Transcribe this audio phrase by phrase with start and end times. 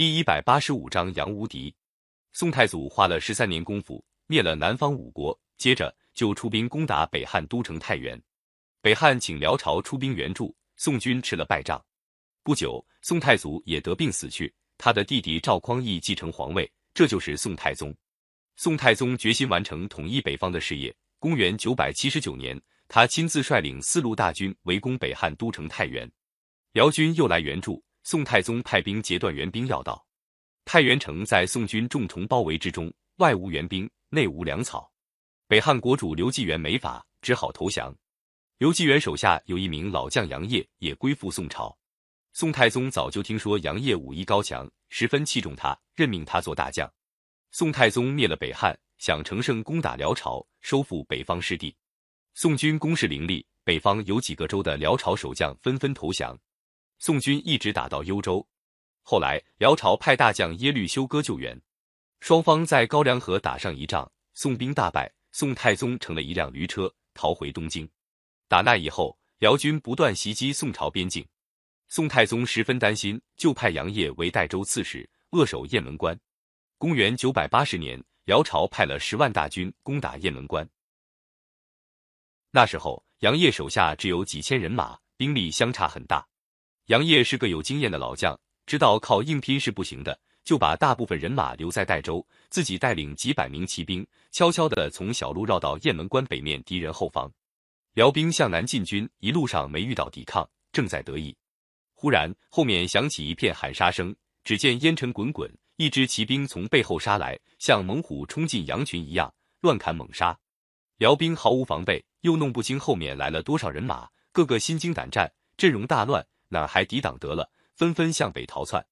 [0.00, 1.74] 第一百八十五章杨无敌。
[2.32, 8.18] 宋太祖花了十三年功夫灭了南方五国，接着就出兵攻打北汉都城太原。
[8.80, 11.84] 北汉请辽朝出兵援助，宋军吃了败仗。
[12.42, 17.94] 不久，宋太祖也得病死去，他的弟弟赵匡胤继承皇位，这就是宋太宗。
[18.56, 20.96] 宋太宗决心完成统一北方的事业。
[21.18, 22.58] 公元九百七十九年，
[22.88, 26.10] 他亲自率领四路大军围攻北汉都城太原，
[26.72, 27.84] 辽军又来援助。
[28.02, 30.04] 宋太宗派兵截断援兵要道，
[30.64, 34.90] 太原城在宋军重重包围之中，外无援兵，内无粮草。
[35.46, 37.94] 北汉国主刘继元没法，只好投降。
[38.58, 41.76] 刘继元手下有一名老将杨业，也归附宋朝。
[42.32, 46.90] 宋太宗早就听说杨业武艺高强，十分器重他，任命他做大将。
[47.50, 51.74] 宋太宗灭了北汉，想乘胜攻打辽朝，收复北方失地。
[52.34, 56.38] 宋军攻势凌厉，北方有几个州的辽朝守将纷纷投降。
[57.00, 58.46] 宋军一直打到幽州，
[59.00, 61.58] 后来辽朝派大将耶律休哥救援，
[62.20, 67.88] 双方在高梁河打上一仗，宋兵大败，宋太宗乘了一辆驴车逃回东京。
[68.48, 71.26] 打那以后，辽军不断袭击宋朝边境，
[71.88, 76.20] 宋太宗十分担心，就派杨业为代州刺史，扼守雁门关。
[76.76, 80.68] 公元九百八十年，辽朝派了十万大军攻打雁门关，
[82.50, 86.28] 那时候杨业手下只有几千人马，兵力相差很大。
[86.86, 97.30] 杨业是个有经验的老将，知道靠硬拼是不行的，就把大部分人马留在代州，自己带领几百名骑兵，悄悄地从小路绕到雁门关北面敌人后方。
[97.94, 101.36] 辽兵向南进军，一路上没遇到抵抗，正在得意。
[101.94, 110.36] 忽然后面响起一片喊杀声，只见烟尘滚滚，一支骑兵从背后杀来，像猛虎冲进羊群一样乱砍猛杀。
[110.98, 116.26] 辽兵毫无防备，又弄不清后面来了多少人马，个个心惊胆战，阵容大乱。
[116.50, 117.50] 哪还抵挡得了？
[117.74, 118.86] 纷纷向北逃窜。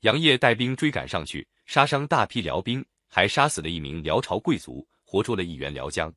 [0.00, 6.12] 杨业带兵追赶上去，杀伤大批辽兵，还杀死了一名辽朝贵族，活捉了一员辽将。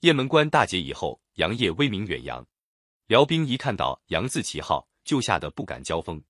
[0.00, 2.44] 雁门关大捷以后，杨业威名远扬。
[3.06, 6.20] 辽兵一看到杨字旗号，就吓得不敢交锋。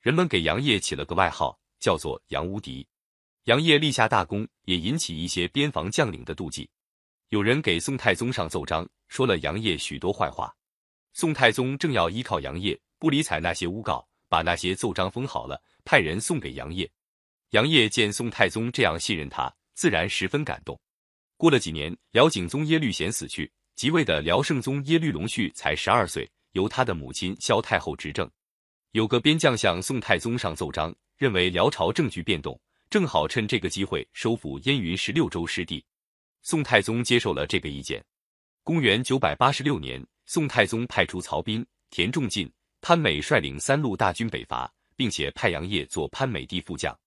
[0.00, 2.86] 人们给杨业起了个外号，叫做杨无敌。
[3.44, 6.70] 杨业立下大功，也引起一些边防将领的妒忌。
[7.28, 10.54] 有人给宋太宗上奏章，说了杨业许多坏话。
[11.12, 12.80] 宋太宗正要依靠杨业。
[13.00, 16.88] 不理睬那些诬告，把那些奏章封好了，派人送给杨业。
[17.52, 20.78] 杨业见宋太宗这样信任他，自然十分感动。
[21.38, 28.30] 过了几年，辽景宗耶律贤死去，即位的辽圣宗耶律隆绪才十二岁，由他的母亲萧太后执政。
[28.90, 35.82] 有个边将向宋太宗上奏章，认为辽朝政局变动，正好趁这个机会收复燕云十六州失地。
[36.42, 38.04] 宋太宗接受了这个意见。
[38.62, 42.52] 公元九百八十六年，宋太宗派出曹彬、田仲进。
[42.82, 46.98] 潘美率领三路大军北伐，并且派杨业做潘美的副将。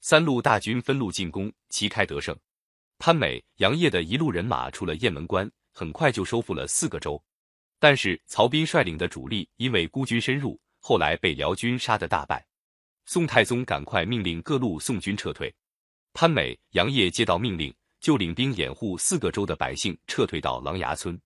[0.00, 2.36] 三路大军分路进攻，旗开得胜。
[2.98, 7.22] 潘美、杨业的一路人马出了雁门关，很快就收复了四个州。
[7.78, 12.44] 但是曹彬率领的主力因为孤军深入，后来被辽军杀得大败。
[13.06, 15.52] 宋太宗赶快命令各路宋军撤退。
[16.12, 21.20] 潘美、杨业接到命令，就领兵掩护四个州的百姓撤退到狼牙村。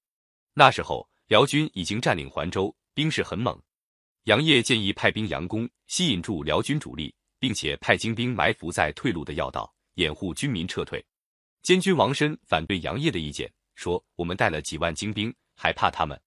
[0.54, 3.58] 那时候辽军已经占领环州，兵势很猛。
[4.26, 11.04] 杨业建议派兵佯攻，吸引住辽军主力，并且派精兵埋伏在退路的要道，掩护军民撤退。
[11.62, 16.20] 监军王申反对杨业的意见，说：“我们带了几万精兵，还怕他们？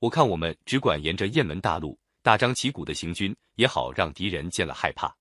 [0.00, 5.16] 我看我们只管沿着雁门大路大张旗鼓的行军，也好让敌人见了害怕。”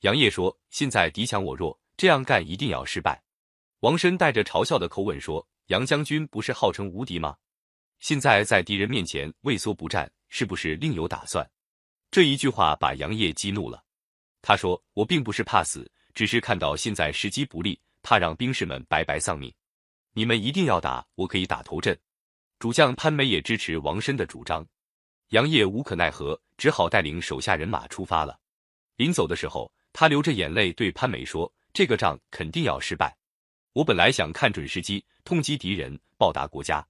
[0.00, 3.22] 杨业说：“现在敌强我弱，这样干一定要失败。”
[3.80, 7.34] 王申带着嘲笑的口吻说：“杨将军不是号称无敌吗？
[7.98, 11.50] 现在在敌人面前畏缩不战，是不是另有打算？”
[12.12, 13.82] 这一句话把杨业激怒了，
[14.42, 19.50] 他说：“我并不是怕死，只是看到现在时机不利，怕让兵士们白白丧命。
[20.12, 21.98] 你们一定要打，我可以打头阵。”
[22.60, 24.64] 主将潘美也支持王申的主张。
[25.28, 28.38] 杨业无可奈何，只好带领手下人马出发了。
[28.96, 33.16] 临走的时候，他流着眼泪对潘美说：“这个仗肯定要失败。
[33.72, 36.86] 我本来想看准时机，痛击敌人，报答国家。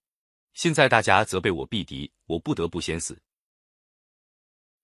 [0.52, 3.16] 现在大家责备我避敌，我不得不先死。”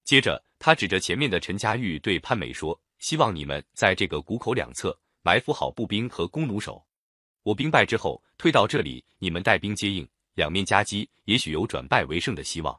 [0.08, 6.82] 接着，他指着前面的陈家玉对潘美说：“希望你们在这个谷口两侧埋伏好步兵和弓弩手。
[7.42, 12.74] 我兵败之后退到这里，你们带兵接应，两面夹击，也许有转败为胜的希望。”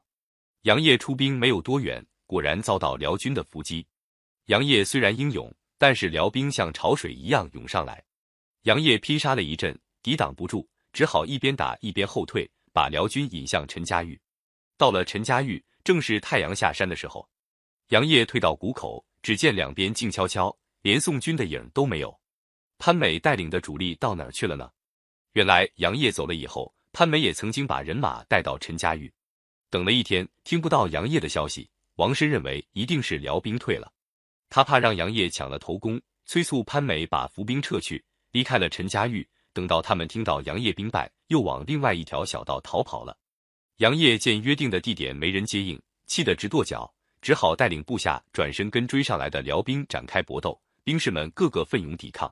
[0.66, 3.86] 杨业出兵没有多远，果然遭到辽军的伏击。
[4.46, 8.04] 杨业虽然英勇，但是辽兵像潮水一样涌上来，
[8.64, 14.20] 杨业拼杀了一阵，抵挡不住，只好一边打一边后退，把辽军引向陈家峪。
[14.80, 15.64] 到了陈家峪。
[15.90, 17.28] 正是太阳下山的时候，
[17.88, 22.16] 杨业退到谷口，只见两边静悄悄，连宋军的影都没有。
[22.78, 24.70] 潘美带领的主力到哪儿去了呢？
[25.32, 29.12] 原来杨业走了以后，潘美也曾经把人马带到陈家峪，
[29.72, 31.68] 等了一天，听不到杨业的消息。
[31.96, 33.92] 王申认为一定是辽兵退了，
[34.48, 39.28] 他怕让杨业抢了头功，催促潘美把伏兵撤去，离开了陈家峪。
[39.54, 43.18] 等到他们听到杨业兵败，又往另外一条小道逃跑了。
[43.80, 50.60] 杨业见约定的地点没人接应，气得直跺脚，只好带领部下转身跟追上来的辽兵展开搏斗。
[50.84, 52.30] 兵士们个个奋勇抵抗。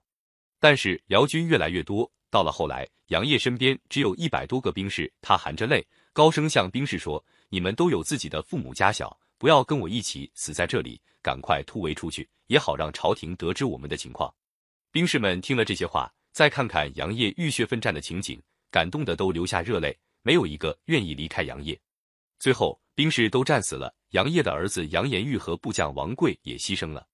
[0.59, 5.09] 但是辽军越来越多，到了后来，杨业身边只有一百多个兵士。
[5.21, 14.29] 他含着泪，高声向兵士说：“你们都有自己的父母家小，不要跟我一起死在这里，赶快突围出去，也好让朝廷得知我们的情况。”
[14.91, 18.38] 兵士们听了这些话，再看看杨业浴血奋战的情景，
[18.69, 19.97] 感动的都流下热泪，
[20.27, 21.79] 没有一个愿意离开杨业。
[22.38, 27.07] 最后，兵士都战死了，杨业的儿子杨延玉和部将王贵也牺牲了。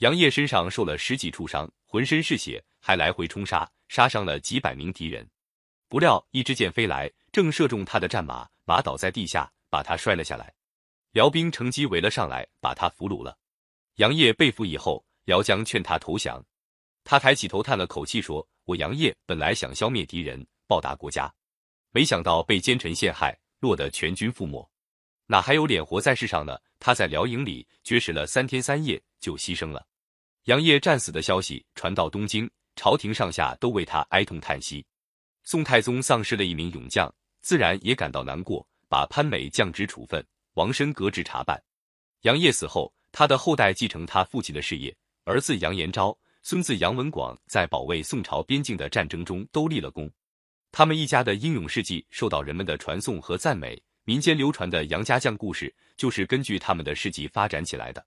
[0.00, 5.26] 杨业身上受了十几处伤，浑身是血，还来回冲杀，杀伤了几百名敌人。
[5.88, 10.52] 不料一支箭飞来，正射中他的战马，马倒在地下，把他摔了下来。
[11.12, 13.38] 辽兵乘机围了上来，把他俘虏了。
[13.94, 16.44] 杨业被俘以后，辽将劝他投降，
[17.04, 21.32] 他抬起头叹了口气说：“我杨业本来想消灭敌人，报答国家，
[21.92, 24.68] 没想到被奸臣陷害，落得全军覆没，
[25.26, 29.86] 哪还有脸活在世上呢？”他在辽营里绝食了三天三夜，就牺牲了。
[30.44, 34.82] 杨业战死的消息传到东京，朝廷上下都为他哀痛叹息。
[35.44, 41.62] 宋太宗丧失了一名勇将，自然也感到难过，把潘美降职处分，王申革职查办。
[42.22, 50.10] 杨业死后，他的后代继承他父亲的事业，儿子杨延昭、孙子杨文广在保卫宋朝边境的战争中都立了功。
[50.72, 58.04] 他们一家的英勇事迹受到人们的传颂和赞美，民间流传的杨家将故事就是根据他们的事迹发展起来的。